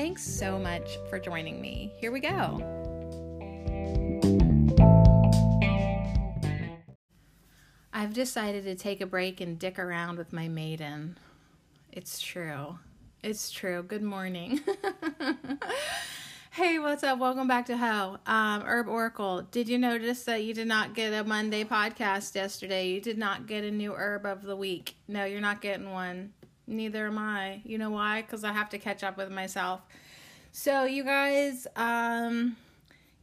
[0.00, 1.92] Thanks so much for joining me.
[1.98, 2.64] Here we go.
[7.92, 11.18] I've decided to take a break and dick around with my maiden.
[11.92, 12.78] It's true.
[13.22, 13.82] It's true.
[13.82, 14.62] Good morning.
[16.52, 17.18] hey, what's up?
[17.18, 18.20] Welcome back to How.
[18.26, 19.42] Um, Herb Oracle.
[19.50, 22.88] Did you notice that you did not get a Monday podcast yesterday?
[22.88, 24.94] You did not get a new herb of the week.
[25.08, 26.32] No, you're not getting one.
[26.70, 27.60] Neither am I.
[27.64, 28.22] You know why?
[28.22, 29.80] Because I have to catch up with myself.
[30.52, 32.56] So, you guys, um,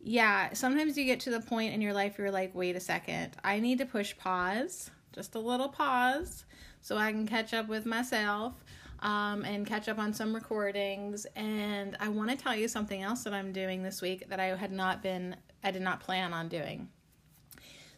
[0.02, 3.36] yeah, sometimes you get to the point in your life you're like, wait a second,
[3.44, 6.44] I need to push pause, just a little pause,
[6.82, 8.54] so I can catch up with myself
[9.00, 11.26] um, and catch up on some recordings.
[11.36, 14.56] And I want to tell you something else that I'm doing this week that I
[14.58, 16.90] had not been, I did not plan on doing.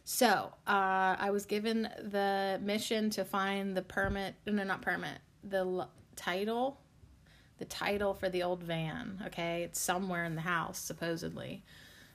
[0.04, 5.58] So, uh, I was given the mission to find the permit, no, not permit, the
[5.58, 6.78] l- title
[7.58, 9.62] the title for the old van okay?
[9.62, 11.62] It's somewhere in the house supposedly.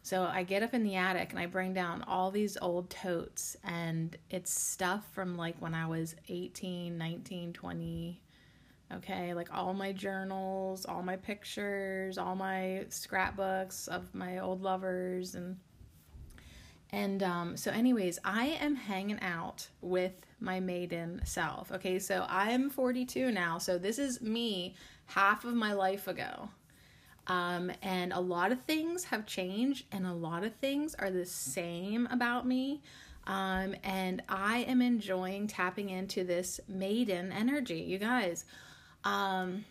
[0.02, 3.58] So i get up in the attic and i bring down all these old totes
[3.64, 8.22] and it's stuff from like when i was 18 19 20
[8.94, 9.34] okay?
[9.34, 15.58] Like all my journals all my pictures all my scrapbooks of my old lovers and
[16.92, 21.72] and um, so, anyways, I am hanging out with my maiden self.
[21.72, 23.58] Okay, so I'm 42 now.
[23.58, 24.76] So, this is me
[25.08, 26.50] half of my life ago.
[27.28, 31.26] Um, and a lot of things have changed, and a lot of things are the
[31.26, 32.82] same about me.
[33.28, 38.46] Um, and I am enjoying tapping into this maiden energy, you guys.
[39.04, 39.66] Um,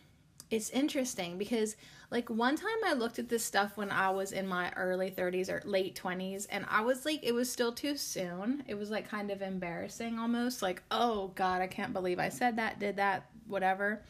[0.50, 1.76] it's interesting because
[2.14, 5.48] like one time I looked at this stuff when I was in my early 30s
[5.48, 8.62] or late 20s and I was like it was still too soon.
[8.68, 12.56] It was like kind of embarrassing almost like oh god, I can't believe I said
[12.56, 14.00] that, did that, whatever.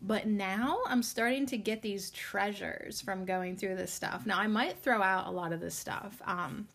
[0.00, 4.26] But now I'm starting to get these treasures from going through this stuff.
[4.26, 6.22] Now I might throw out a lot of this stuff.
[6.24, 6.68] Um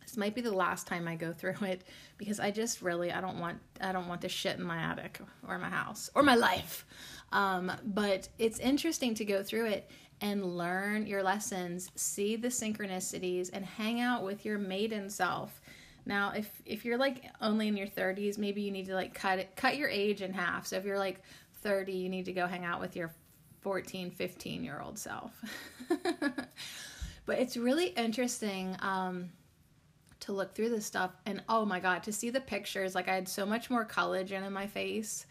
[0.00, 1.82] this might be the last time I go through it
[2.18, 5.20] because I just really I don't want I don't want this shit in my attic
[5.48, 6.86] or my house or my life.
[7.32, 9.90] Um, but it's interesting to go through it
[10.20, 15.60] and learn your lessons, see the synchronicities, and hang out with your maiden self.
[16.06, 19.38] Now, if if you're like only in your 30s, maybe you need to like cut
[19.38, 20.66] it, cut your age in half.
[20.66, 21.22] So if you're like
[21.62, 23.10] 30, you need to go hang out with your
[23.60, 25.32] 14, 15 year old self.
[27.26, 29.30] but it's really interesting um,
[30.20, 32.94] to look through this stuff, and oh my god, to see the pictures.
[32.94, 35.26] Like I had so much more collagen in my face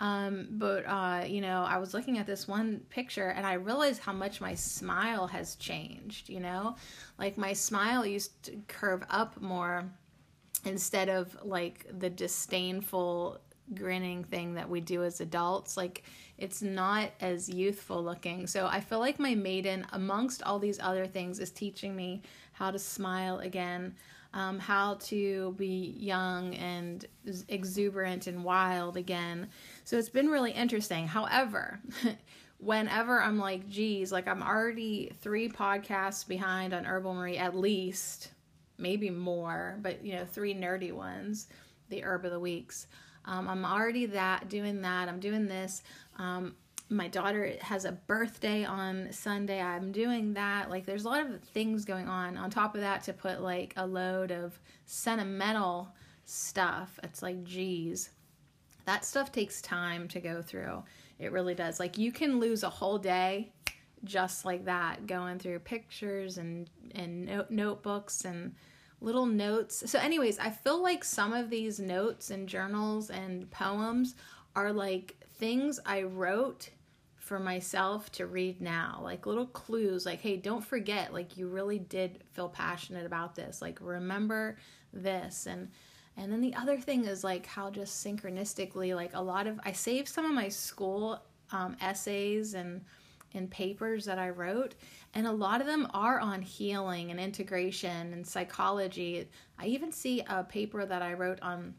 [0.00, 4.00] um, but uh, you know, I was looking at this one picture and I realized
[4.00, 6.30] how much my smile has changed.
[6.30, 6.76] You know,
[7.18, 9.84] like my smile used to curve up more
[10.64, 13.40] instead of like the disdainful
[13.74, 15.76] grinning thing that we do as adults.
[15.76, 16.02] Like
[16.38, 18.46] it's not as youthful looking.
[18.46, 22.22] So I feel like my maiden, amongst all these other things, is teaching me
[22.52, 23.94] how to smile again
[24.32, 27.04] um, how to be young and
[27.48, 29.48] exuberant and wild again.
[29.84, 31.06] So it's been really interesting.
[31.06, 31.80] However,
[32.58, 38.30] whenever I'm like, geez, like I'm already three podcasts behind on Herbal Marie at least,
[38.78, 41.48] maybe more, but you know, three nerdy ones,
[41.88, 42.86] the Herb of the Weeks.
[43.24, 45.08] Um, I'm already that doing that.
[45.08, 45.82] I'm doing this.
[46.16, 46.54] Um,
[46.88, 49.60] my daughter has a birthday on Sunday.
[49.62, 50.70] I'm doing that.
[50.70, 52.36] Like, there's a lot of things going on.
[52.36, 58.10] On top of that, to put like a load of sentimental stuff, it's like, geez,
[58.90, 60.82] that stuff takes time to go through.
[61.20, 61.78] It really does.
[61.78, 63.52] Like, you can lose a whole day
[64.02, 68.56] just like that, going through pictures and and note- notebooks and
[69.00, 69.84] little notes.
[69.88, 74.16] So, anyways, I feel like some of these notes and journals and poems
[74.56, 76.70] are like things I wrote
[77.16, 81.78] for myself to read now like little clues like hey don't forget like you really
[81.78, 84.56] did feel passionate about this like remember
[84.92, 85.68] this and
[86.20, 89.72] and then the other thing is like how just synchronistically like a lot of i
[89.72, 91.20] saved some of my school
[91.52, 92.84] um, essays and
[93.34, 94.74] and papers that i wrote
[95.14, 99.28] and a lot of them are on healing and integration and psychology.
[99.58, 101.74] I even see a paper that i wrote on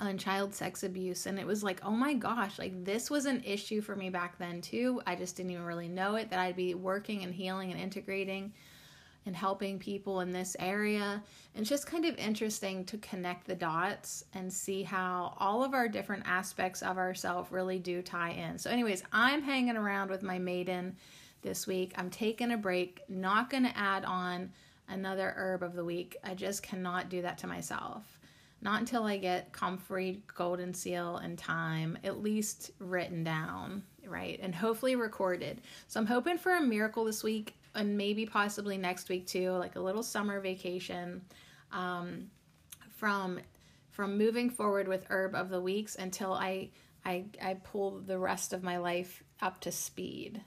[0.00, 3.42] on child sex abuse and it was like oh my gosh like this was an
[3.44, 5.00] issue for me back then too.
[5.06, 8.52] I just didn't even really know it that i'd be working and healing and integrating
[9.28, 11.22] and helping people in this area.
[11.54, 15.74] And it's just kind of interesting to connect the dots and see how all of
[15.74, 18.58] our different aspects of ourselves really do tie in.
[18.58, 20.96] So anyways i'm hanging around with my maiden
[21.42, 21.92] this week.
[21.96, 23.02] I'm taking a break.
[23.08, 24.50] Not going to add on
[24.88, 26.16] another herb of the week.
[26.24, 28.18] I just cannot do that to myself.
[28.62, 34.40] Not until I get Comfrey, Golden Seal, and Thyme at least written down, right?
[34.42, 35.60] And hopefully recorded.
[35.86, 39.76] So I'm hoping for a miracle this week and maybe possibly next week too, like
[39.76, 41.22] a little summer vacation
[41.72, 42.30] um,
[42.90, 43.40] from
[43.90, 46.70] from moving forward with herb of the weeks until I
[47.04, 50.42] I I pull the rest of my life up to speed.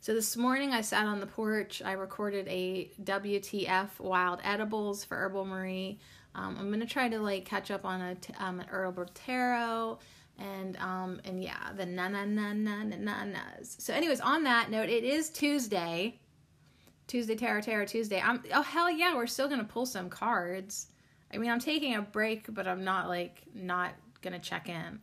[0.00, 1.82] So this morning I sat on the porch.
[1.84, 5.98] I recorded a WTF Wild Edibles for Herbal Marie
[6.38, 9.98] um, I'm gonna try to like catch up on a um, an herbal tarot
[10.38, 13.76] and um and yeah the na na na na na na na's.
[13.78, 16.20] So, anyways, on that note, it is Tuesday.
[17.08, 18.20] Tuesday Tarot Tarot Tuesday.
[18.20, 20.86] I'm oh hell yeah, we're still gonna pull some cards.
[21.32, 25.00] I mean, I'm taking a break, but I'm not like not gonna check in.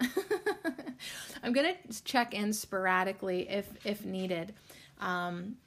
[1.44, 1.75] I'm gonna
[2.06, 4.54] check in sporadically if if needed.
[5.02, 5.57] Um,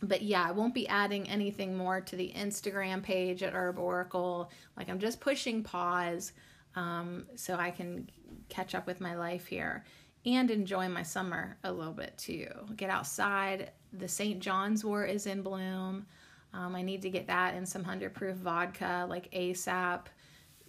[0.00, 4.50] but yeah, I won't be adding anything more to the Instagram page at Herb Oracle.
[4.76, 6.32] Like I'm just pushing pause
[6.76, 8.08] um, so I can
[8.48, 9.84] catch up with my life here
[10.26, 12.48] and enjoy my summer a little bit too.
[12.76, 13.72] Get outside.
[13.92, 14.40] The St.
[14.40, 16.06] John's wort is in bloom.
[16.52, 20.06] Um, I need to get that in some hundred proof vodka like ASAP.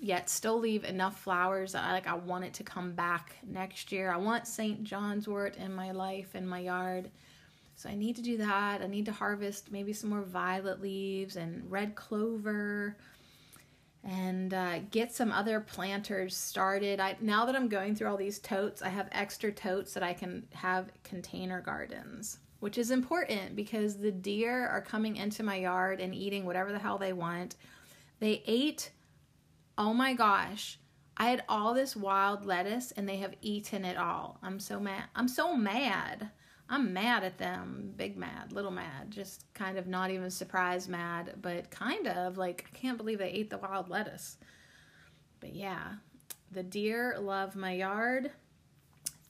[0.02, 1.76] Yet still leave enough flowers.
[1.76, 4.12] I like I want it to come back next year.
[4.12, 4.84] I want St.
[4.84, 7.12] John's wort in my life in my yard.
[7.76, 8.82] So I need to do that.
[8.82, 12.98] I need to harvest maybe some more violet leaves and red clover
[14.04, 17.00] and uh, get some other planters started.
[17.00, 20.14] I now that I'm going through all these totes, I have extra totes that I
[20.14, 26.00] can have container gardens, which is important because the deer are coming into my yard
[26.00, 27.56] and eating whatever the hell they want.
[28.20, 28.92] They ate
[29.80, 30.78] oh my gosh.
[31.18, 34.38] I had all this wild lettuce and they have eaten it all.
[34.44, 35.06] I'm so mad.
[35.16, 36.30] I'm so mad.
[36.70, 41.34] I'm mad at them, big mad, little mad, just kind of not even surprised mad,
[41.42, 44.38] but kind of like I can't believe they ate the wild lettuce.
[45.40, 45.94] But yeah,
[46.52, 48.32] the deer love my yard.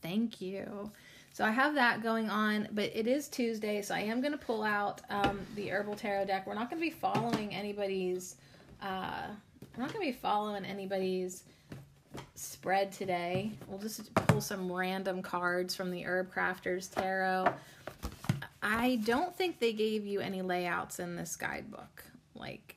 [0.01, 0.91] Thank you.
[1.31, 4.37] So I have that going on, but it is Tuesday, so I am going to
[4.37, 6.45] pull out um, the herbal tarot deck.
[6.45, 8.35] We're not going to be following anybody's.
[8.81, 9.27] Uh,
[9.73, 11.43] I'm not going to be following anybody's
[12.35, 13.51] spread today.
[13.67, 17.53] We'll just pull some random cards from the Herb Crafters Tarot.
[18.61, 22.03] I don't think they gave you any layouts in this guidebook.
[22.35, 22.75] Like,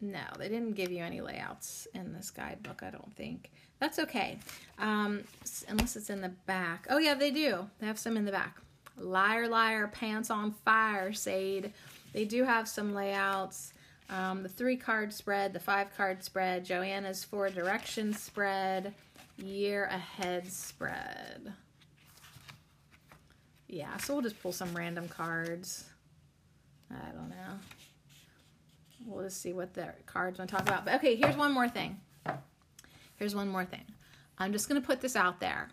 [0.00, 3.50] no, they didn't give you any layouts in this guidebook, I don't think.
[3.78, 4.38] That's okay,
[4.78, 5.24] um,
[5.68, 6.86] unless it's in the back.
[6.88, 7.68] Oh, yeah, they do.
[7.80, 8.58] They have some in the back.
[8.96, 11.72] Liar, liar, pants on fire, Sade.
[12.12, 13.72] They do have some layouts
[14.10, 18.94] um, the three card spread, the five card spread, Joanna's four direction spread,
[19.36, 21.52] year ahead spread.
[23.68, 25.84] Yeah, so we'll just pull some random cards.
[26.90, 27.58] I don't know.
[29.06, 30.84] We'll just see what the cards want to talk about.
[30.84, 31.98] But okay, here's one more thing.
[33.16, 33.84] Here's one more thing.
[34.38, 35.70] I'm just going to put this out there.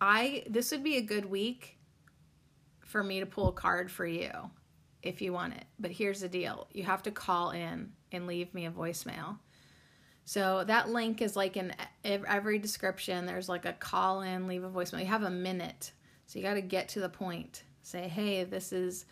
[0.00, 1.78] I this would be a good week
[2.80, 4.30] for me to pull a card for you
[5.02, 5.64] if you want it.
[5.78, 9.38] But here's the deal you have to call in and leave me a voicemail.
[10.24, 13.26] So that link is like in every description.
[13.26, 15.00] There's like a call in, leave a voicemail.
[15.00, 15.92] You have a minute,
[16.26, 17.64] so you got to get to the point.
[17.82, 19.06] Say, hey, this is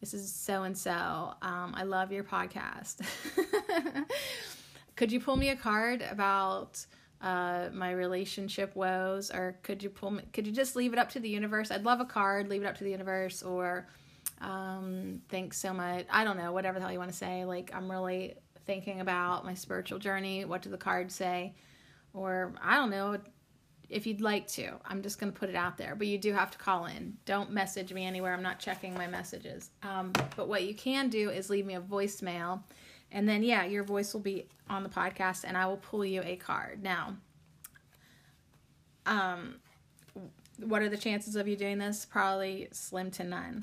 [0.00, 1.34] this is so and so.
[1.42, 3.06] I love your podcast.
[4.96, 6.84] could you pull me a card about
[7.20, 10.22] uh, my relationship woes, or could you pull me?
[10.32, 11.70] Could you just leave it up to the universe?
[11.70, 12.48] I'd love a card.
[12.48, 13.86] Leave it up to the universe, or
[14.42, 16.06] um, thanks so much.
[16.10, 17.44] I don't know, whatever the hell you want to say.
[17.44, 18.34] Like, I'm really
[18.66, 20.44] thinking about my spiritual journey.
[20.44, 21.54] What do the cards say?
[22.12, 23.18] Or, I don't know,
[23.88, 24.72] if you'd like to.
[24.84, 25.94] I'm just going to put it out there.
[25.94, 27.16] But you do have to call in.
[27.24, 28.34] Don't message me anywhere.
[28.34, 29.70] I'm not checking my messages.
[29.82, 32.62] Um, but what you can do is leave me a voicemail.
[33.12, 36.22] And then, yeah, your voice will be on the podcast and I will pull you
[36.24, 36.82] a card.
[36.82, 37.16] Now,
[39.06, 39.56] um,
[40.58, 42.04] what are the chances of you doing this?
[42.04, 43.62] Probably slim to none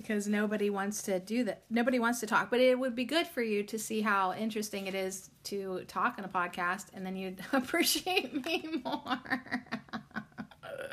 [0.00, 1.62] because nobody wants to do that.
[1.70, 4.86] Nobody wants to talk, but it would be good for you to see how interesting
[4.86, 9.64] it is to talk on a podcast, and then you'd appreciate me more.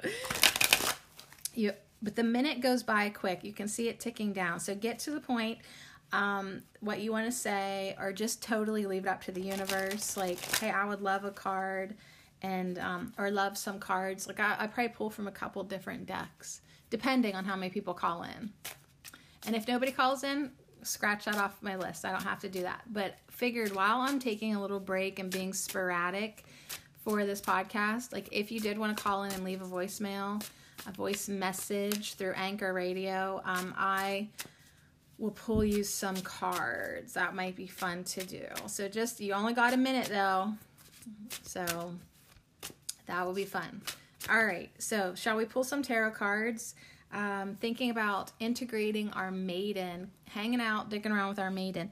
[1.53, 3.43] you, but the minute goes by quick.
[3.43, 4.59] You can see it ticking down.
[4.59, 5.59] So get to the point.
[6.11, 10.15] Um, what you want to say, or just totally leave it up to the universe.
[10.15, 11.95] Like, hey, I would love a card
[12.41, 14.27] and um, or love some cards.
[14.27, 17.93] Like I, I probably pull from a couple different decks, depending on how many people
[17.93, 18.51] call in.
[19.45, 20.51] And if nobody calls in,
[20.83, 22.05] scratch that off my list.
[22.05, 22.81] I don't have to do that.
[22.91, 26.45] But figured while I'm taking a little break and being sporadic
[27.03, 30.43] for this podcast, like if you did want to call in and leave a voicemail,
[30.87, 34.29] a voice message through Anchor Radio, um, I
[35.17, 37.13] will pull you some cards.
[37.13, 38.45] That might be fun to do.
[38.67, 40.53] So just you only got a minute though.
[41.43, 41.93] So
[43.05, 43.81] that will be fun.
[44.29, 44.69] All right.
[44.79, 46.75] So shall we pull some tarot cards?
[47.15, 51.89] Um, thinking about integrating our maiden, hanging out, digging around with our maiden.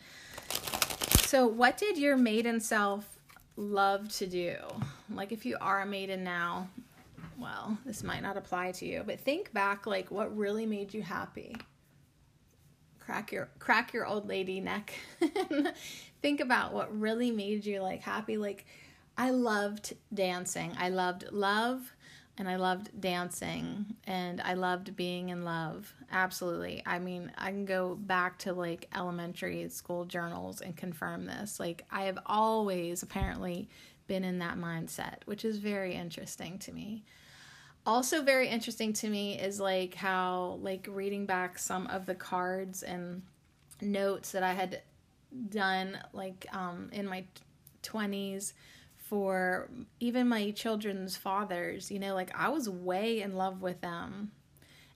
[1.21, 3.17] So, what did your maiden self
[3.55, 4.55] love to do?
[5.09, 6.67] Like, if you are a maiden now,
[7.39, 11.01] well, this might not apply to you, but think back like what really made you
[11.01, 11.55] happy
[13.05, 14.93] crack your crack your old lady neck
[16.21, 18.65] think about what really made you like happy like
[19.17, 21.93] i loved dancing i loved love
[22.37, 25.93] and i loved dancing and i loved being in love.
[26.11, 26.81] Absolutely.
[26.85, 31.59] I mean i can go back to like elementary school journals and confirm this.
[31.59, 33.69] Like i have always apparently
[34.07, 37.03] been in that mindset which is very interesting to me.
[37.85, 42.81] Also very interesting to me is like how like reading back some of the cards
[42.81, 43.21] and
[43.81, 44.81] notes that I had
[45.49, 47.25] done like um in my
[47.81, 48.53] 20s
[49.13, 54.31] for even my children's fathers you know like I was way in love with them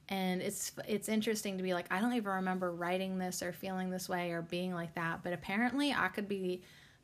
[0.10, 3.92] and it's it's interesting to be like I don't even remember writing this or feeling
[3.92, 6.64] this way or being like that but apparently I could be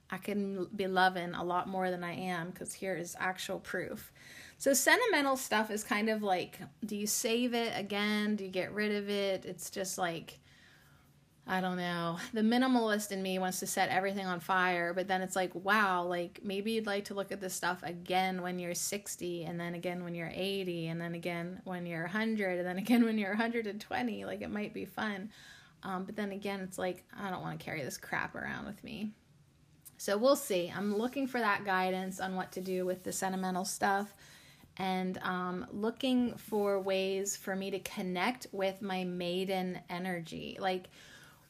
[0.09, 4.11] I can be loving a lot more than I am because here is actual proof
[4.57, 8.37] so sentimental stuff is kind of like do you save it again?
[8.37, 9.45] Do you get rid of it?
[9.45, 10.39] It's just like
[11.45, 12.17] I don't know.
[12.31, 16.03] The minimalist in me wants to set everything on fire, but then it's like, wow,
[16.03, 19.75] like maybe you'd like to look at this stuff again when you're 60 and then
[19.75, 23.31] again when you're 80 and then again when you're 100 and then again when you're
[23.31, 24.25] 120.
[24.25, 25.31] Like it might be fun.
[25.83, 28.81] Um, but then again, it's like, I don't want to carry this crap around with
[28.81, 29.11] me.
[29.97, 30.71] So we'll see.
[30.73, 34.13] I'm looking for that guidance on what to do with the sentimental stuff
[34.77, 40.57] and um, looking for ways for me to connect with my maiden energy.
[40.59, 40.87] Like,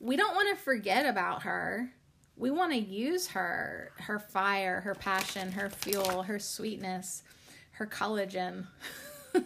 [0.03, 1.89] we don't want to forget about her.
[2.36, 7.24] We want to use her, her fire, her passion, her fuel, her sweetness,
[7.72, 8.67] her collagen.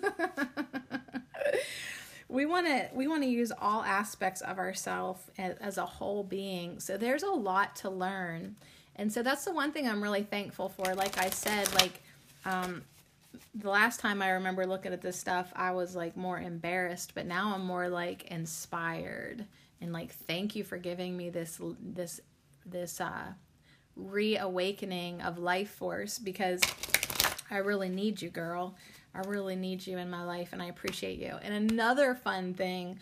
[2.28, 6.80] we want to we want to use all aspects of ourselves as, a whole being.
[6.80, 8.56] So there's a lot to learn.
[8.96, 10.96] And so that's the one thing I'm really thankful for.
[10.96, 12.02] Like I said, like
[12.46, 12.82] um,
[13.54, 17.28] the last time I remember looking at this stuff, I was like more embarrassed, but
[17.28, 19.46] now I'm more like inspired
[19.82, 22.20] and like thank you for giving me this this
[22.66, 23.34] this uh
[23.96, 26.62] reawakening of life force because
[27.50, 28.76] I really need you, girl.
[29.16, 31.38] I really need you in my life and I appreciate you.
[31.42, 33.00] And another fun thing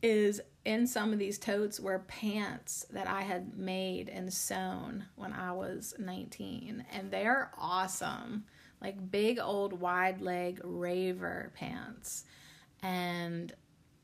[0.00, 5.32] is in some of these totes were pants that I had made and sewn when
[5.32, 8.44] I was 19 and they're awesome
[8.80, 12.24] like big old wide leg raver pants.
[12.82, 13.52] And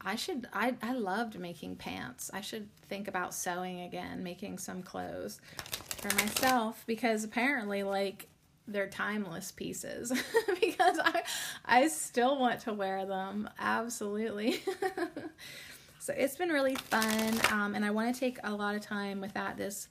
[0.04, 2.30] I should I I loved making pants.
[2.32, 5.40] I should think about sewing again, making some clothes
[5.99, 8.28] for myself because apparently like
[8.66, 10.11] they're timeless pieces
[10.61, 11.23] because I
[11.64, 13.49] I still want to wear them.
[13.58, 14.62] Absolutely.
[15.99, 19.20] so it's been really fun um, and I want to take a lot of time
[19.20, 19.88] with that this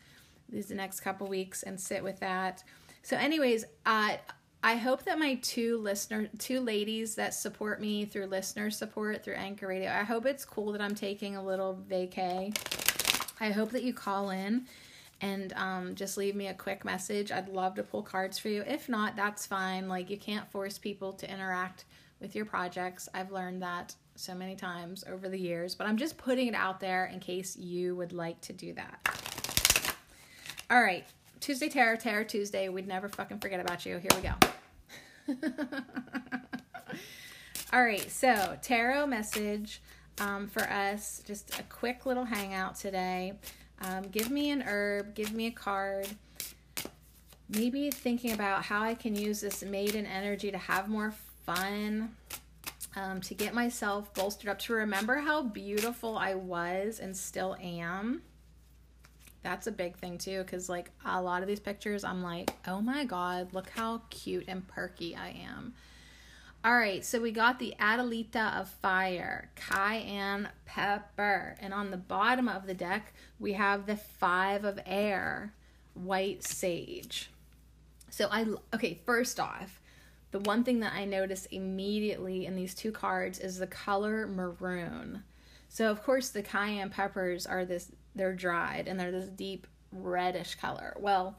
[0.49, 2.63] these next couple weeks and sit with that.
[3.01, 4.17] So anyways, uh
[4.65, 9.33] I hope that my two listener, two ladies that support me through listener support through
[9.33, 12.55] Anchor Radio, I hope it's cool that I'm taking a little vacay.
[13.41, 14.65] I hope that you call in
[15.19, 17.29] and um, just leave me a quick message.
[17.29, 18.63] I'd love to pull cards for you.
[18.65, 19.89] If not, that's fine.
[19.89, 21.83] Like, you can't force people to interact
[22.21, 23.09] with your projects.
[23.13, 26.79] I've learned that so many times over the years, but I'm just putting it out
[26.79, 29.97] there in case you would like to do that.
[30.71, 31.05] All right,
[31.43, 32.69] Tuesday Tarot, Tarot Tuesday.
[32.69, 33.97] We'd never fucking forget about you.
[33.97, 34.33] Here we go.
[37.73, 39.81] All right, so tarot message
[40.19, 41.21] um, for us.
[41.27, 43.33] Just a quick little hangout today.
[43.81, 46.07] Um, give me an herb, give me a card.
[47.49, 51.13] Maybe thinking about how I can use this maiden energy to have more
[51.45, 52.15] fun,
[52.95, 58.21] um, to get myself bolstered up, to remember how beautiful I was and still am
[59.43, 62.81] that's a big thing too because like a lot of these pictures i'm like oh
[62.81, 65.73] my god look how cute and perky i am
[66.65, 72.47] all right so we got the adelita of fire cayenne pepper and on the bottom
[72.47, 75.53] of the deck we have the five of air
[75.93, 77.29] white sage
[78.09, 79.81] so i okay first off
[80.33, 85.21] the one thing that I noticed immediately in these two cards is the color maroon.
[85.69, 90.55] So of course the cayenne peppers are this they're dried and they're this deep reddish
[90.55, 90.95] color.
[90.99, 91.37] Well,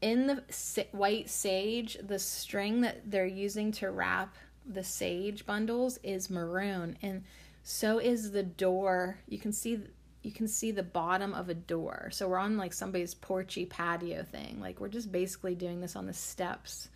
[0.00, 6.30] in the white sage, the string that they're using to wrap the sage bundles is
[6.30, 7.22] maroon and
[7.62, 9.18] so is the door.
[9.26, 9.80] You can see
[10.22, 12.08] you can see the bottom of a door.
[12.10, 14.58] So we're on like somebody's porchy patio thing.
[14.58, 16.88] Like we're just basically doing this on the steps,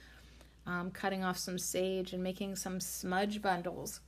[0.67, 4.01] um, cutting off some sage and making some smudge bundles.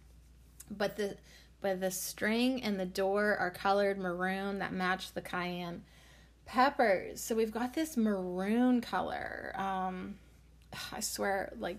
[0.70, 1.16] But the
[1.60, 5.82] but the string and the door are colored maroon that match the cayenne
[6.46, 7.20] peppers.
[7.20, 9.52] So we've got this maroon color.
[9.56, 10.16] Um,
[10.92, 11.78] I swear, like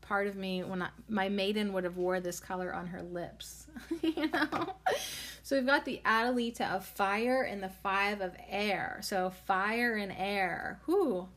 [0.00, 3.66] part of me when I, my maiden would have wore this color on her lips,
[4.02, 4.74] you know.
[5.42, 8.98] So we've got the Adelita of fire and the five of air.
[9.02, 10.80] So fire and air.
[10.86, 11.28] Whoo,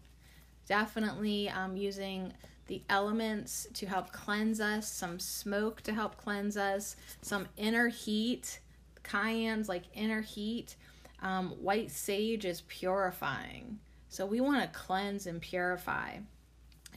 [0.67, 2.33] definitely um, using
[2.69, 8.59] the elements to help cleanse us, some smoke to help cleanse us, some inner heat.
[9.03, 10.75] Cayenne's like inner heat.
[11.21, 13.79] Um, white sage is purifying.
[14.07, 16.19] So we want to cleanse and purify.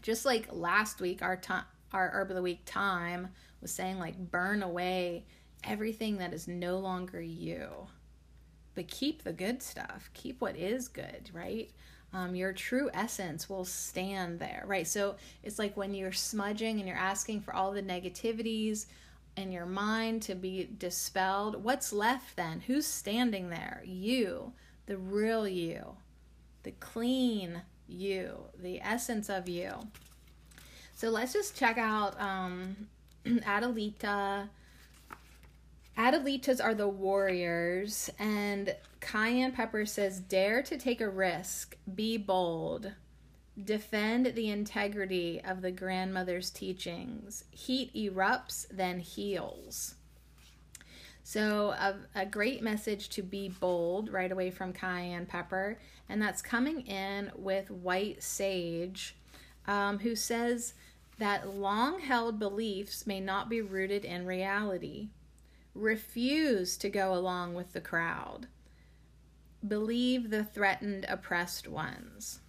[0.03, 3.29] Just like last week, our thyme, our herb of the week thyme
[3.61, 5.25] was saying like burn away
[5.65, 7.69] everything that is no longer you.
[8.75, 10.11] But keep the good stuff.
[10.13, 11.71] Keep what is good, right?
[12.15, 14.87] Um, your true essence will stand there, right?
[14.87, 18.87] So it's like when you're smudging and you're asking for all the negativities
[19.37, 22.61] in your mind to be dispelled, what's left then?
[22.67, 23.83] Who's standing there?
[23.87, 24.53] You,
[24.87, 25.97] the real you,
[26.65, 29.73] the clean you, the essence of you.
[30.95, 32.89] So let's just check out um,
[33.27, 34.49] Adelita.
[35.97, 42.93] Adelitas are the warriors, and Cayenne Pepper says, Dare to take a risk, be bold,
[43.63, 47.45] defend the integrity of the grandmother's teachings.
[47.51, 49.97] Heat erupts, then heals.
[51.25, 56.41] So, a, a great message to be bold right away from Cayenne Pepper, and that's
[56.41, 59.17] coming in with White Sage,
[59.67, 60.75] um, who says
[61.19, 65.11] that long held beliefs may not be rooted in reality.
[65.75, 68.47] Refuse to go along with the crowd.
[69.67, 72.41] Believe the threatened, oppressed ones.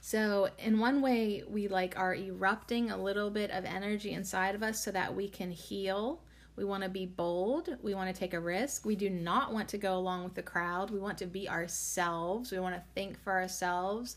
[0.00, 4.62] So, in one way, we like are erupting a little bit of energy inside of
[4.62, 6.22] us so that we can heal.
[6.56, 7.76] We want to be bold.
[7.82, 8.84] We want to take a risk.
[8.84, 10.90] We do not want to go along with the crowd.
[10.90, 12.50] We want to be ourselves.
[12.50, 14.16] We want to think for ourselves.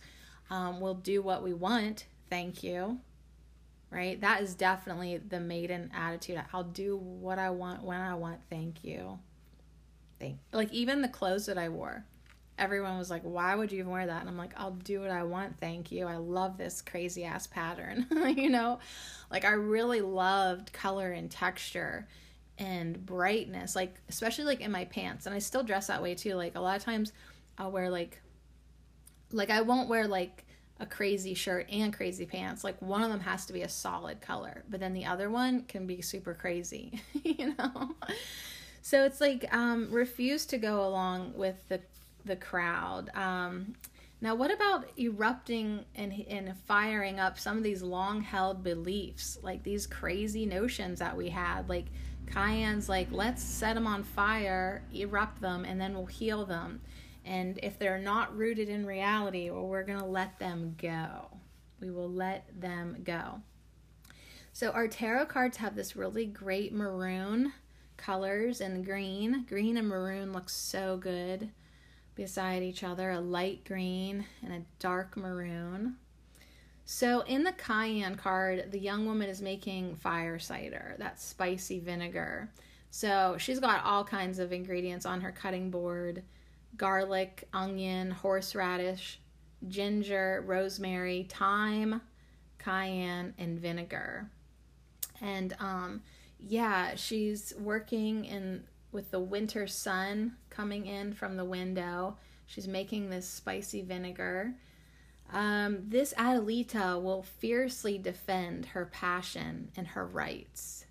[0.50, 2.08] Um, we'll do what we want.
[2.30, 3.00] Thank you
[3.96, 4.20] right?
[4.20, 6.42] That is definitely the maiden attitude.
[6.54, 8.40] I'll do what I want when I want.
[8.50, 9.20] Thank you.
[10.20, 12.06] Thank like even the clothes that I wore.
[12.58, 15.12] Everyone was like, "Why would you even wear that?" And I'm like, "I'll do what
[15.12, 15.60] I want.
[15.60, 16.08] Thank you.
[16.08, 18.80] I love this crazy ass pattern." you know?
[19.30, 22.08] Like I really loved color and texture
[22.58, 25.26] and brightness, like especially like in my pants.
[25.26, 26.36] And I still dress that way too.
[26.36, 27.12] Like a lot of times
[27.58, 28.22] I'll wear like
[29.32, 30.46] like I won't wear like
[30.80, 32.64] a crazy shirt and crazy pants.
[32.64, 35.64] Like one of them has to be a solid color, but then the other one
[35.64, 37.96] can be super crazy, you know?
[38.86, 41.82] So it's like um, refuse to go along with the
[42.24, 43.10] the crowd.
[43.16, 43.74] Um,
[44.22, 49.64] now, what about erupting and and firing up some of these long held beliefs, like
[49.64, 51.88] these crazy notions that we had, like
[52.28, 56.80] Cayenne's like let's set them on fire, erupt them, and then we'll heal them.
[57.26, 61.32] And if they're not rooted in reality, well, we're to let them go.
[61.82, 63.42] We will let them go.
[64.54, 67.52] So our tarot cards have this really great maroon
[67.98, 69.46] colors and green.
[69.48, 71.50] Green and maroon look so good
[72.16, 75.98] beside each other, a light green and a dark maroon.
[76.86, 82.52] So in the cayenne card, the young woman is making fire cider, that spicy vinegar.
[82.92, 86.24] So she's got all kinds of ingredients on her cutting board
[86.78, 89.20] garlic, onion, horseradish,
[89.68, 92.02] ginger, rosemary, thyme,
[92.60, 94.30] cayenne, and vinegar.
[95.22, 96.02] And um,
[96.48, 102.18] yeah, she's working in with the winter sun coming in from the window.
[102.46, 104.54] She's making this spicy vinegar.
[105.34, 110.86] Um, this Adelita will fiercely defend her passion and her rights.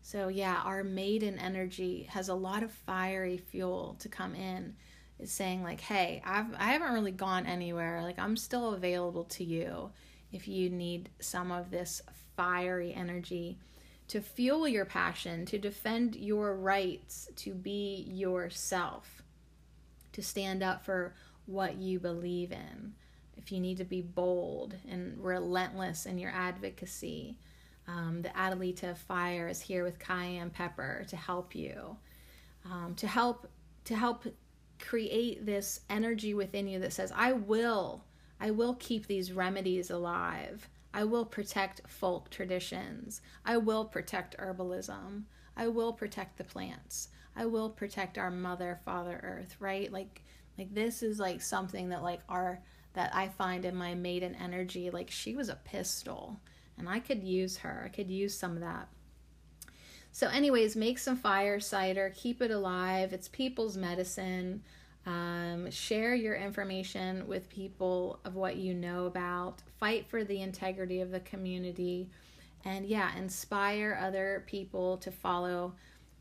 [0.00, 4.74] So, yeah, our maiden energy has a lot of fiery fuel to come in.
[5.20, 8.02] Is saying, like, hey, I've, I haven't really gone anywhere.
[8.02, 9.90] Like, I'm still available to you
[10.32, 12.02] if you need some of this
[12.36, 13.58] fiery energy
[14.08, 19.22] to fuel your passion, to defend your rights, to be yourself,
[20.12, 21.14] to stand up for
[21.46, 22.94] what you believe in.
[23.36, 27.36] if you need to be bold and relentless in your advocacy.
[27.86, 31.96] Um, the Adelita fire is here with cayenne pepper to help you,
[32.64, 33.46] um, to help
[33.84, 34.24] to help
[34.80, 38.04] create this energy within you that says, "I will,
[38.40, 40.68] I will keep these remedies alive.
[40.94, 43.20] I will protect folk traditions.
[43.44, 45.24] I will protect herbalism.
[45.56, 47.08] I will protect the plants.
[47.36, 49.92] I will protect our mother, Father Earth." Right?
[49.92, 50.22] Like,
[50.56, 52.62] like this is like something that like our
[52.94, 54.90] that I find in my maiden energy.
[54.90, 56.40] Like she was a pistol
[56.78, 57.82] and I could use her.
[57.84, 58.88] I could use some of that.
[60.12, 63.12] So, anyways, make some fire cider, keep it alive.
[63.12, 64.62] It's people's medicine.
[65.06, 69.62] Um, share your information with people of what you know about.
[69.78, 72.08] Fight for the integrity of the community.
[72.64, 75.74] And yeah, inspire other people to follow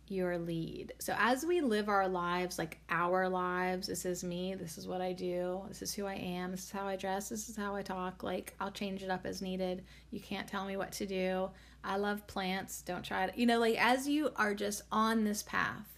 [0.09, 0.93] your lead.
[0.99, 5.01] So as we live our lives, like our lives, this is me, this is what
[5.01, 7.75] I do, this is who I am, this is how I dress, this is how
[7.75, 8.21] I talk.
[8.21, 9.83] Like I'll change it up as needed.
[10.11, 11.49] You can't tell me what to do.
[11.83, 12.81] I love plants.
[12.81, 13.37] Don't try it.
[13.37, 15.92] you know, like as you are just on this path,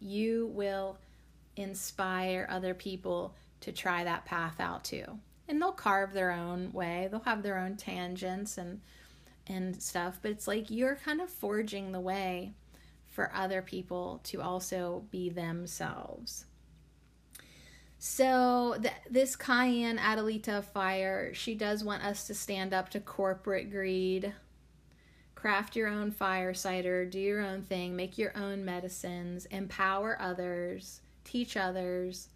[0.00, 0.98] you will
[1.56, 5.04] inspire other people to try that path out too.
[5.48, 7.08] And they'll carve their own way.
[7.10, 8.80] They'll have their own tangents and
[9.46, 12.52] and stuff, but it's like you're kind of forging the way
[13.08, 16.44] for other people to also be themselves.
[17.98, 23.70] So th- this cayenne Adelita fire, she does want us to stand up to corporate
[23.70, 24.32] greed.
[25.40, 31.00] Craft your own fire cider, do your own thing, make your own medicines, empower others,
[31.24, 32.28] teach others,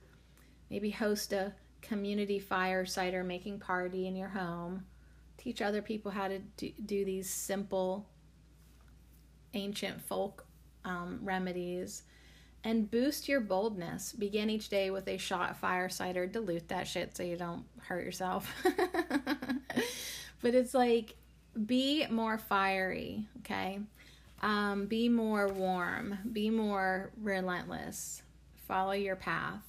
[0.70, 4.84] maybe host a community fire cider making party in your home
[5.44, 8.08] teach other people how to do, these simple
[9.52, 10.46] ancient folk
[10.84, 12.02] um, remedies
[12.64, 14.12] and boost your boldness.
[14.12, 16.26] Begin each day with a shot fire cider.
[16.26, 18.50] Dilute that shit so you don't hurt yourself.
[20.40, 21.14] but it's like
[21.66, 23.80] be more fiery, okay?
[24.42, 26.18] Um, be more warm.
[26.32, 28.22] Be more relentless.
[28.66, 29.62] Follow your path.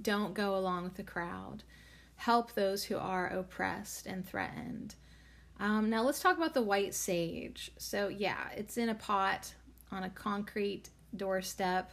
[0.00, 1.64] Don't go along with the crowd
[2.20, 4.94] help those who are oppressed and threatened.
[5.58, 7.72] Um, now let's talk about the white sage.
[7.78, 9.54] So, yeah, it's in a pot
[9.90, 11.92] on a concrete doorstep.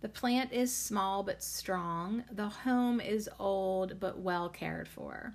[0.00, 2.24] The plant is small but strong.
[2.32, 5.34] The home is old but well cared for.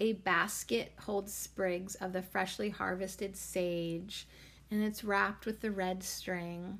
[0.00, 4.26] A basket holds sprigs of the freshly harvested sage
[4.70, 6.78] and it's wrapped with the red string.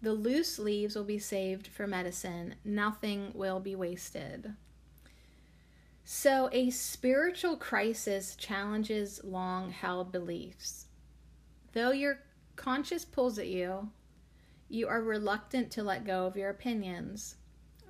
[0.00, 2.54] The loose leaves will be saved for medicine.
[2.64, 4.54] Nothing will be wasted.
[6.04, 10.86] So, a spiritual crisis challenges long held beliefs.
[11.72, 12.20] Though your
[12.56, 13.90] conscience pulls at you,
[14.70, 17.36] you are reluctant to let go of your opinions.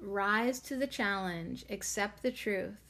[0.01, 2.88] Rise to the challenge, accept the truth.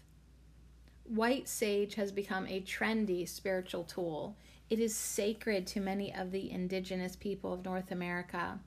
[1.09, 4.37] White sage has become a trendy spiritual tool.
[4.69, 8.61] It is sacred to many of the indigenous people of North America,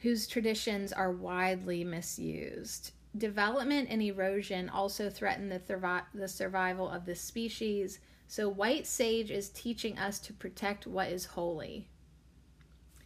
[0.00, 7.14] whose traditions are widely misused development and erosion also threaten the, the survival of the
[7.14, 7.98] species.
[8.28, 11.88] So, white sage is teaching us to protect what is holy.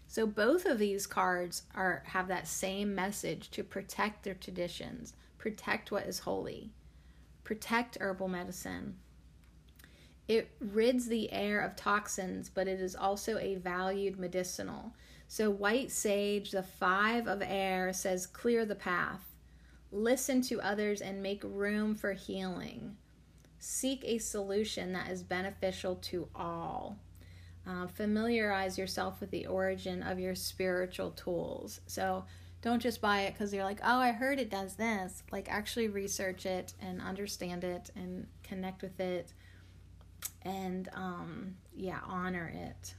[0.07, 5.93] So, both of these cards are have that same message to protect their traditions, protect
[5.93, 6.71] what is holy,
[7.51, 8.95] protect herbal medicine.
[10.29, 14.93] It rids the air of toxins, but it is also a valued medicinal.
[15.27, 19.35] So, white sage, the five of air, says clear the path
[19.91, 22.97] Listen to others and make room for healing.
[23.59, 27.01] Seek a solution that is beneficial to all.
[27.67, 31.81] Uh, familiarize yourself with the origin of your spiritual tools.
[31.89, 32.27] So
[32.63, 35.23] don't just buy it because you're like, oh, I heard it does this.
[35.31, 39.33] Like, actually research it and understand it and connect with it
[40.43, 42.95] and, um, yeah, honor it.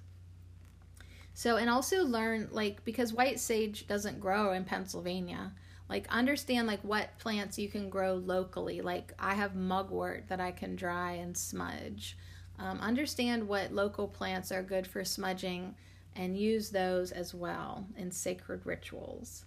[1.34, 5.54] So, and also learn, like, because white sage doesn't grow in Pennsylvania
[5.92, 10.50] like understand like what plants you can grow locally like i have mugwort that i
[10.50, 12.18] can dry and smudge
[12.58, 15.76] um, understand what local plants are good for smudging
[16.16, 19.46] and use those as well in sacred rituals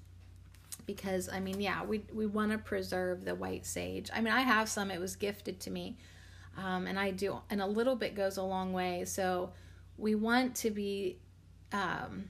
[0.87, 4.40] because i mean yeah we, we want to preserve the white sage i mean i
[4.40, 5.97] have some it was gifted to me
[6.57, 9.53] um, and i do and a little bit goes a long way so
[9.97, 11.18] we want to be
[11.73, 12.29] um,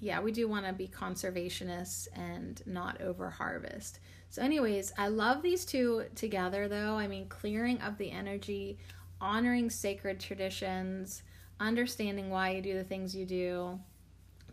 [0.00, 3.98] yeah, we do want to be conservationists and not over harvest.
[4.30, 6.94] So, anyways, I love these two together though.
[6.94, 8.78] I mean, clearing of the energy,
[9.20, 11.22] honoring sacred traditions,
[11.58, 13.80] understanding why you do the things you do,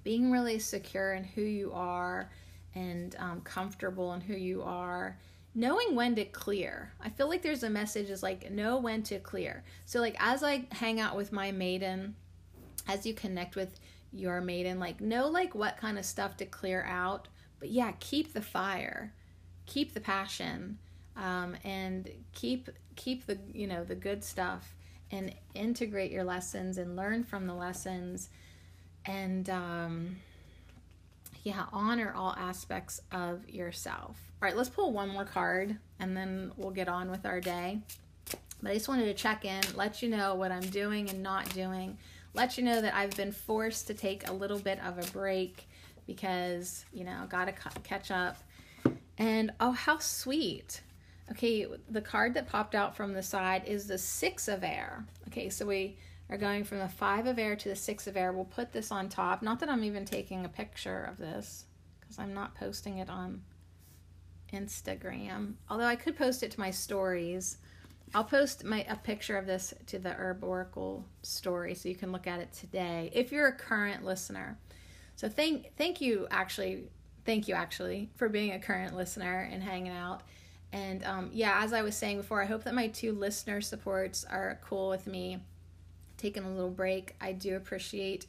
[0.04, 2.32] being really secure in who you are,
[2.76, 5.18] and um, comfortable in who you are
[5.56, 6.92] knowing when to clear.
[7.02, 9.64] I feel like there's a message is like know when to clear.
[9.86, 12.16] So like as i hang out with my maiden
[12.88, 13.80] as you connect with
[14.12, 17.30] your maiden like know like what kind of stuff to clear out.
[17.60, 19.14] But yeah keep the fire.
[19.66, 20.78] Keep the passion
[21.16, 24.76] um, and keep keep the you know the good stuff
[25.12, 28.30] and integrate your lessons and learn from the lessons.
[29.06, 30.18] And um,
[31.46, 34.20] yeah honor all aspects of yourself.
[34.42, 37.80] All right let's pull one more card and then we'll get on with our day.
[38.62, 41.48] But i just wanted to check in let you know what i'm doing and not
[41.54, 41.98] doing
[42.34, 45.68] let you know that i've been forced to take a little bit of a break
[46.08, 47.54] because you know gotta
[47.84, 48.38] catch up.
[49.18, 50.82] And oh how sweet.
[51.32, 55.06] Okay, the card that popped out from the side is the six of air.
[55.28, 55.98] Okay, so we
[56.30, 58.32] are going from the five of air to the six of air.
[58.32, 59.42] We'll put this on top.
[59.42, 61.66] Not that I'm even taking a picture of this
[62.00, 63.42] because I'm not posting it on
[64.54, 65.54] Instagram.
[65.70, 67.58] Although I could post it to my stories.
[68.14, 72.12] I'll post my a picture of this to the Herb Oracle story so you can
[72.12, 74.58] look at it today if you're a current listener.
[75.16, 76.90] So thank thank you actually
[77.26, 80.22] thank you actually for being a current listener and hanging out.
[80.72, 84.24] And um, yeah, as I was saying before, I hope that my two listener supports
[84.26, 85.40] are cool with me
[86.26, 87.16] taking a little break.
[87.22, 88.26] I do appreciate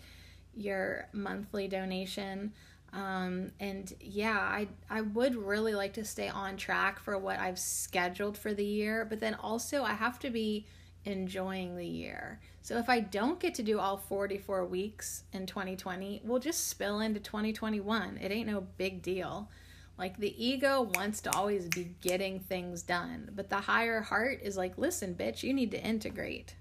[0.55, 2.53] your monthly donation.
[2.93, 7.59] Um, and yeah, I I would really like to stay on track for what I've
[7.59, 10.67] scheduled for the year, but then also I have to be
[11.07, 12.41] enjoying the year.
[12.61, 17.01] So if I don't get to do all 44 weeks in 2020, we'll just spill
[17.01, 18.19] into 2021.
[18.21, 19.49] It ain't no big deal.
[19.97, 24.57] Like the ego wants to always be getting things done, but the higher heart is
[24.57, 26.57] like, listen, bitch, you need to integrate.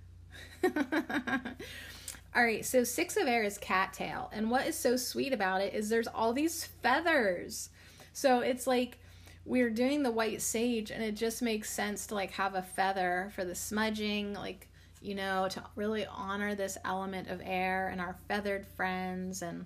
[2.36, 4.30] all right, so six of air is cattail.
[4.34, 7.70] And what is so sweet about it is there's all these feathers.
[8.14, 9.00] So it's like
[9.46, 13.32] we're doing the white sage, and it just makes sense to like have a feather
[13.36, 14.68] for the smudging, like,
[15.02, 19.66] you know, to really honor this element of air and our feathered friends and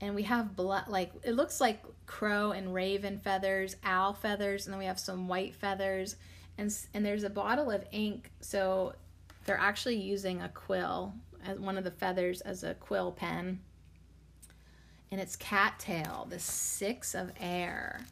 [0.00, 4.72] and we have blood like it looks like crow and raven feathers owl feathers and
[4.72, 6.16] then we have some white feathers
[6.56, 8.94] and and there's a bottle of ink so
[9.48, 13.60] they're actually using a quill as one of the feathers as a quill pen.
[15.10, 18.04] And it's cattail the six of air.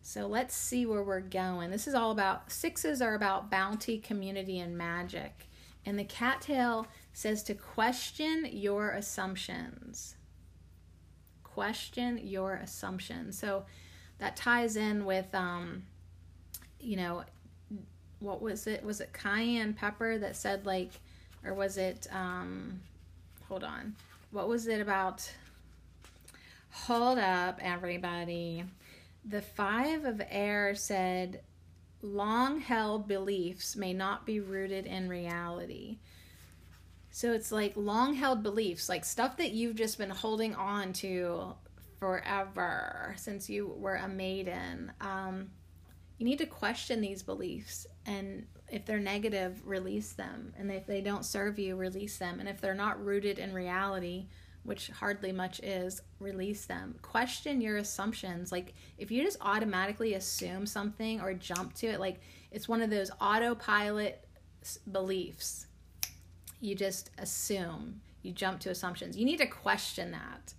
[0.00, 1.70] So let's see where we're going.
[1.70, 5.50] This is all about sixes are about bounty community and magic.
[5.84, 10.16] And the cattail says to question your assumptions.
[11.42, 13.38] Question your assumptions.
[13.38, 13.66] So
[14.20, 15.82] that ties in with, um,
[16.80, 17.24] you know,
[18.20, 18.84] what was it?
[18.84, 20.90] Was it cayenne pepper that said like,
[21.44, 22.06] or was it?
[22.12, 22.80] Um,
[23.48, 23.94] hold on.
[24.30, 25.30] What was it about?
[26.70, 28.64] Hold up, everybody.
[29.24, 31.42] The five of air said,
[32.02, 35.98] long held beliefs may not be rooted in reality.
[37.10, 41.54] So it's like long held beliefs, like stuff that you've just been holding on to
[41.98, 44.92] forever since you were a maiden.
[45.00, 45.50] Um,
[46.18, 50.52] you need to question these beliefs and if they're negative, release them.
[50.58, 52.38] And if they don't serve you, release them.
[52.38, 54.26] And if they're not rooted in reality,
[54.62, 56.96] which hardly much is, release them.
[57.00, 58.52] Question your assumptions.
[58.52, 62.90] Like if you just automatically assume something or jump to it, like it's one of
[62.90, 64.26] those autopilot
[64.90, 65.66] beliefs
[66.60, 69.16] you just assume, you jump to assumptions.
[69.16, 70.54] You need to question that,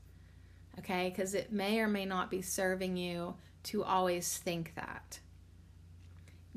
[0.80, 1.10] okay?
[1.10, 5.19] Because it may or may not be serving you to always think that.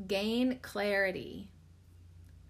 [0.06, 1.48] Gain clarity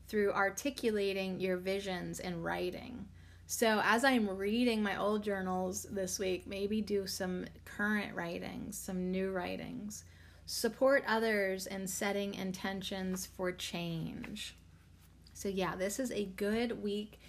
[0.09, 3.07] through articulating your visions and writing.
[3.47, 9.11] So, as I'm reading my old journals this week, maybe do some current writings, some
[9.11, 10.05] new writings.
[10.47, 14.57] Support others in setting intentions for change.
[15.35, 17.21] So, yeah, this is a good week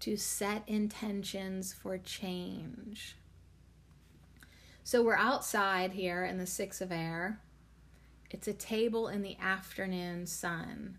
[0.00, 3.16] to set intentions for change.
[4.84, 7.40] So, we're outside here in the Six of Air.
[8.32, 10.98] It's a table in the afternoon sun.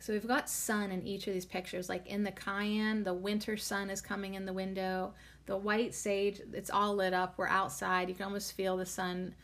[0.00, 1.88] So, we've got sun in each of these pictures.
[1.88, 5.14] Like in the cayenne, the winter sun is coming in the window.
[5.46, 7.34] The white sage, it's all lit up.
[7.36, 8.08] We're outside.
[8.08, 9.34] You can almost feel the sun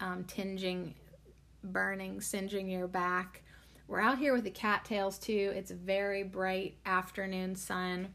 [0.00, 0.94] um, tinging,
[1.64, 3.42] burning, singeing your back.
[3.86, 5.52] We're out here with the cattails too.
[5.54, 8.08] It's a very bright afternoon sun.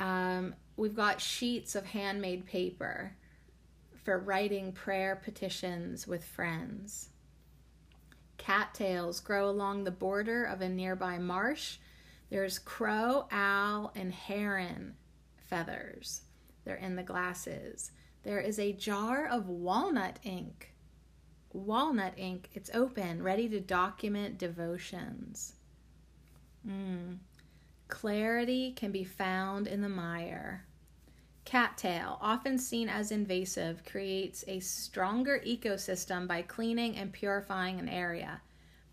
[0.00, 3.14] Um, we've got sheets of handmade paper
[4.04, 7.10] for writing prayer petitions with friends.
[8.48, 11.76] Cattails grow along the border of a nearby marsh.
[12.30, 14.94] There's crow, owl, and heron
[15.36, 16.22] feathers.
[16.64, 17.90] They're in the glasses.
[18.22, 20.72] There is a jar of walnut ink.
[21.52, 22.48] Walnut ink.
[22.54, 25.52] It's open, ready to document devotions.
[26.66, 27.18] Mm.
[27.88, 30.64] Clarity can be found in the mire.
[31.48, 38.42] Cattail, often seen as invasive, creates a stronger ecosystem by cleaning and purifying an area,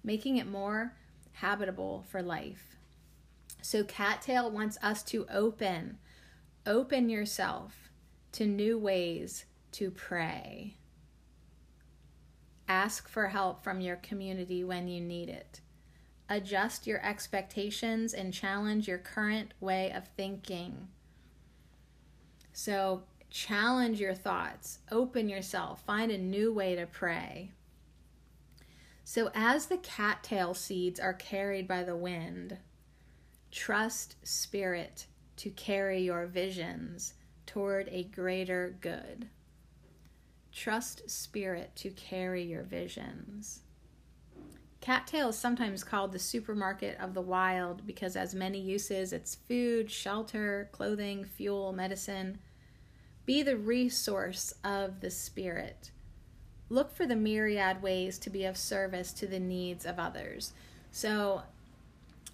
[0.06, 0.94] making it more
[1.34, 2.78] habitable for life.
[3.62, 5.98] So, Cattail wants us to open,
[6.66, 7.92] open yourself
[8.32, 10.78] to new ways to pray.
[12.70, 15.60] Ask for help from your community when you need it.
[16.30, 20.88] Adjust your expectations and challenge your current way of thinking.
[22.58, 27.52] So, challenge your thoughts, open yourself, find a new way to pray.
[29.04, 32.58] So, as the cattail seeds are carried by the wind,
[33.52, 37.16] trust spirit to carry your visions
[37.46, 39.28] toward a greater good.
[40.54, 43.64] Trust spirit to carry your visions.
[44.86, 49.14] Cattail is sometimes called the supermarket of the wild because as many uses.
[49.14, 52.38] It's food, shelter, clothing, fuel, medicine.
[53.26, 55.92] Be the resource of the Spirit.
[56.70, 60.54] Look for the myriad ways to be of service to the needs of others.
[60.92, 61.44] So,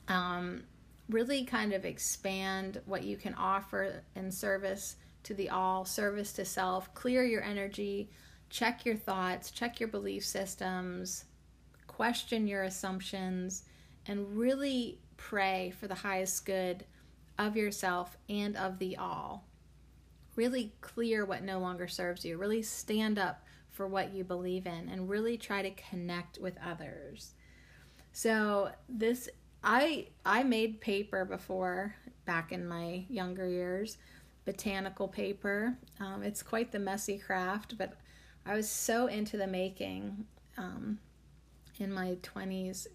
[0.08, 0.64] um,
[1.10, 6.46] really kind of expand what you can offer in service to the all, service to
[6.46, 8.10] self, clear your energy,
[8.50, 11.26] check your thoughts, check your belief systems
[12.02, 13.62] question your assumptions,
[14.08, 16.84] and really pray for the highest good
[17.38, 19.46] of yourself and of the all.
[20.42, 22.40] Really clear what no longer serves you.
[22.40, 27.36] Really stand up for what you believe in and really try to connect with others.
[28.12, 29.30] So, this
[29.64, 31.94] I I made paper before
[32.26, 34.00] back in my younger years,
[34.44, 35.78] botanical paper.
[36.00, 37.94] Um, it's quite the messy craft, but
[38.44, 40.26] I was so into the making.
[40.58, 40.98] Um,
[41.80, 42.88] in my 20s.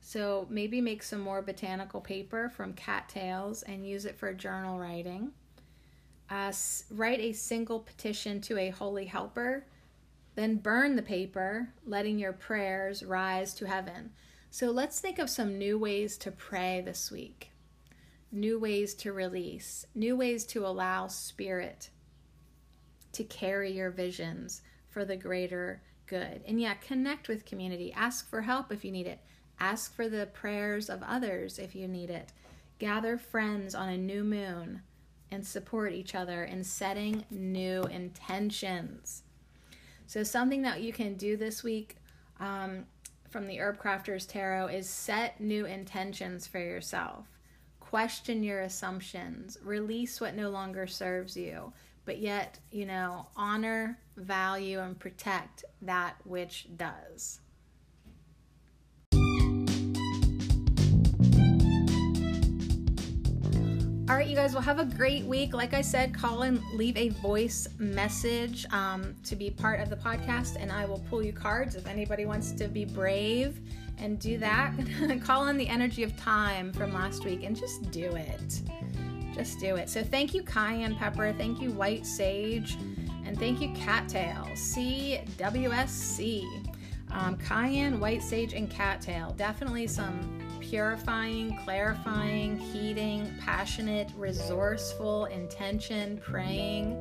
[0.00, 5.32] So maybe make some more botanical paper from cattails and use it for journal writing.
[6.30, 6.52] Uh,
[6.92, 9.66] write a single petition to a holy helper,
[10.36, 14.10] then burn the paper, letting your prayers rise to heaven.
[14.50, 17.50] So let's think of some new ways to pray this week,
[18.30, 21.90] new ways to release, new ways to allow spirit
[23.12, 26.42] to carry your visions for the greater good.
[26.46, 27.92] And yeah, connect with community.
[27.92, 29.20] Ask for help if you need it.
[29.58, 32.32] Ask for the prayers of others if you need it.
[32.78, 34.82] Gather friends on a new moon
[35.30, 39.22] and support each other in setting new intentions.
[40.06, 41.96] So, something that you can do this week
[42.40, 42.84] um,
[43.28, 47.26] from the Herbcrafter's Tarot is set new intentions for yourself.
[47.78, 49.58] Question your assumptions.
[49.62, 51.72] Release what no longer serves you
[52.04, 57.40] but yet, you know, honor, value, and protect that which does.
[64.10, 65.54] All right, you guys will have a great week.
[65.54, 69.94] Like I said, call and leave a voice message um, to be part of the
[69.94, 73.60] podcast, and I will pull you cards if anybody wants to be brave
[73.98, 74.74] and do that.
[75.24, 78.62] call on the energy of thyme from last week and just do it.
[79.32, 79.88] Just do it.
[79.88, 81.32] So thank you, cayenne pepper.
[81.38, 82.78] Thank you, white sage.
[83.24, 84.48] And thank you, cattail.
[84.54, 85.22] CWSC.
[87.12, 89.34] Um, cayenne, white sage, and cattail.
[89.38, 90.39] Definitely some
[90.70, 96.96] purifying, clarifying, heating, passionate, resourceful, intention, praying,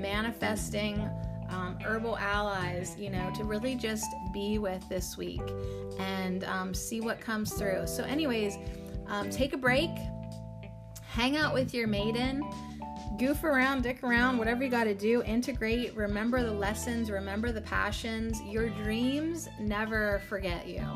[0.00, 1.08] manifesting.
[1.50, 5.42] Um, herbal allies, you know, to really just be with this week
[5.98, 7.88] and um, see what comes through.
[7.88, 8.56] So, anyways,
[9.08, 9.90] um, take a break,
[11.04, 12.48] hang out with your maiden,
[13.18, 17.62] goof around, dick around, whatever you got to do, integrate, remember the lessons, remember the
[17.62, 18.40] passions.
[18.42, 20.86] Your dreams never forget you.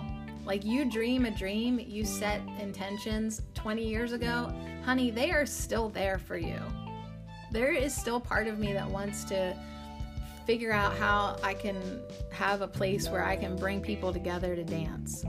[0.45, 4.53] Like you dream a dream, you set intentions 20 years ago,
[4.85, 6.59] honey, they are still there for you.
[7.51, 9.57] There is still part of me that wants to
[10.47, 14.65] figure out how I can have a place where I can bring people together to
[14.65, 15.25] dance.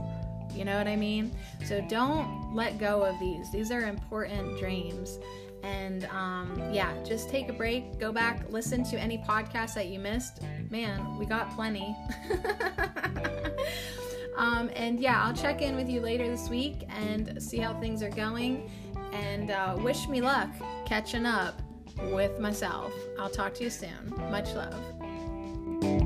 [0.52, 1.32] You know what I mean?
[1.64, 3.50] So don't let go of these.
[3.50, 5.18] These are important dreams.
[5.62, 9.98] And um, yeah, just take a break, go back, listen to any podcasts that you
[9.98, 10.42] missed.
[10.70, 11.96] Man, we got plenty.
[14.36, 18.02] um, and yeah, I'll check in with you later this week and see how things
[18.02, 18.70] are going.
[19.12, 20.50] And uh, wish me luck
[20.86, 21.62] catching up
[22.10, 22.92] with myself.
[23.18, 24.12] I'll talk to you soon.
[24.30, 26.05] Much love.